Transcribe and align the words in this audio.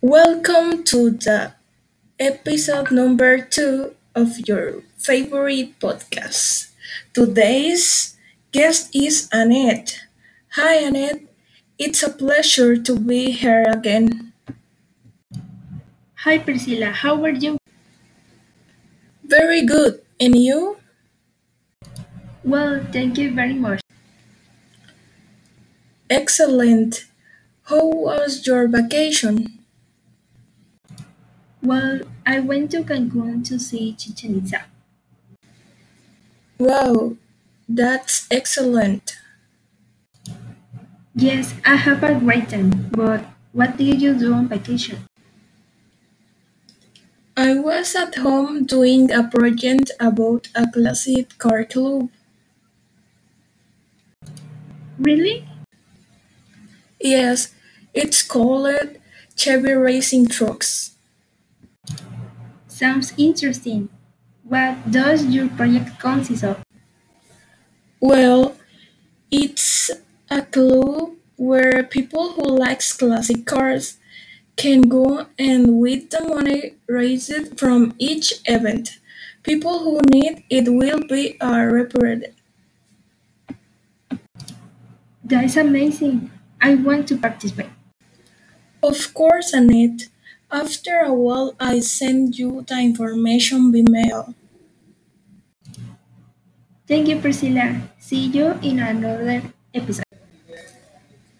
Welcome 0.00 0.84
to 0.94 1.10
the 1.10 1.54
episode 2.18 2.90
number 2.90 3.38
two 3.42 3.94
of 4.14 4.38
your 4.46 4.82
favorite 4.96 5.78
podcast. 5.80 6.70
Today's 7.12 8.14
guest 8.52 8.94
is 8.94 9.28
Annette. 9.32 10.06
Hi, 10.54 10.74
Annette. 10.86 11.22
It's 11.78 12.02
a 12.02 12.10
pleasure 12.10 12.76
to 12.76 12.98
be 12.98 13.30
here 13.32 13.66
again. 13.66 14.32
Hi 16.26 16.38
Priscilla, 16.38 16.90
how 16.90 17.22
are 17.24 17.30
you? 17.34 17.58
Very 19.24 19.64
good. 19.66 20.02
And 20.20 20.34
you? 20.38 20.78
Well, 22.44 22.84
thank 22.92 23.18
you 23.18 23.34
very 23.34 23.54
much. 23.54 23.80
Excellent. 26.10 27.06
How 27.64 27.86
was 27.86 28.46
your 28.46 28.66
vacation? 28.68 29.58
Well, 31.62 32.00
I 32.26 32.40
went 32.40 32.72
to 32.72 32.82
Cancun 32.82 33.44
to 33.46 33.60
see 33.60 33.92
Chichen 33.92 34.38
Itza. 34.38 34.64
Wow, 36.58 37.16
that's 37.68 38.26
excellent. 38.30 39.16
Yes, 41.14 41.52
I 41.66 41.76
have 41.76 42.02
a 42.02 42.14
great 42.18 42.48
time, 42.48 42.88
but 42.92 43.26
what 43.52 43.76
did 43.76 44.00
you 44.00 44.14
do 44.14 44.32
on 44.32 44.48
vacation? 44.48 45.04
I 47.38 47.54
was 47.58 47.94
at 47.94 48.16
home 48.16 48.66
doing 48.66 49.10
a 49.10 49.22
project 49.26 49.92
about 49.98 50.48
a 50.54 50.70
classic 50.70 51.38
car 51.38 51.64
club. 51.64 52.10
Really? 54.98 55.46
Yes, 57.00 57.54
it's 57.92 58.22
called 58.22 58.98
Chevy 59.36 59.72
Racing 59.72 60.26
Trucks. 60.28 60.92
Sounds 62.78 63.12
interesting. 63.18 63.88
What 64.44 64.88
does 64.88 65.26
your 65.26 65.48
project 65.48 65.98
consist 65.98 66.44
of? 66.44 66.62
Well, 67.98 68.54
it's 69.32 69.90
a 70.30 70.42
club 70.42 71.14
where 71.34 71.82
people 71.82 72.34
who 72.34 72.44
likes 72.44 72.92
classic 72.92 73.46
cars 73.46 73.98
can 74.54 74.82
go 74.82 75.26
and 75.40 75.80
with 75.80 76.10
the 76.10 76.22
money 76.22 76.76
raised 76.86 77.58
from 77.58 77.94
each 77.98 78.34
event, 78.46 79.00
people 79.42 79.80
who 79.80 79.98
need 80.12 80.44
it 80.48 80.72
will 80.72 81.02
be 81.08 81.34
uh, 81.40 81.64
repaired. 81.64 82.32
That 85.24 85.42
is 85.42 85.56
amazing. 85.56 86.30
I 86.60 86.76
want 86.76 87.08
to 87.08 87.16
participate. 87.16 87.70
Of 88.82 89.12
course, 89.14 89.52
Annette. 89.52 90.08
After 90.52 90.98
a 91.00 91.14
while, 91.14 91.54
I 91.58 91.80
send 91.80 92.38
you 92.38 92.62
the 92.68 92.78
information 92.78 93.72
by 93.72 93.82
mail. 93.88 94.34
Thank 96.88 97.06
you, 97.08 97.20
Priscilla. 97.20 97.82
See 97.98 98.26
you 98.26 98.58
in 98.62 98.80
another 98.80 99.42
episode. 99.74 100.04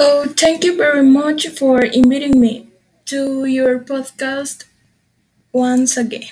Oh, 0.00 0.26
thank 0.36 0.64
you 0.64 0.76
very 0.76 1.02
much 1.02 1.46
for 1.48 1.80
inviting 1.82 2.40
me 2.40 2.68
to 3.06 3.44
your 3.44 3.78
podcast 3.78 4.64
once 5.52 5.96
again. 5.96 6.28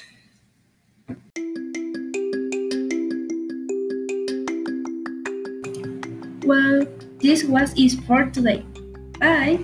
Well, 6.44 6.86
this 7.20 7.44
was 7.44 7.72
it 7.76 7.92
for 8.06 8.24
today. 8.26 8.64
Bye. 9.20 9.60